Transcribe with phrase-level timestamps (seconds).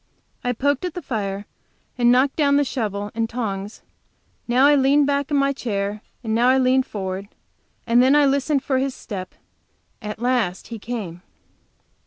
[0.43, 1.45] I poked at the fire
[1.95, 3.83] and knocked down the shovel and tongs,
[4.47, 7.27] now I leaned back in my chair, and now I leaned forward,
[7.85, 9.35] and then I listened for his step.
[10.01, 11.21] At last he came.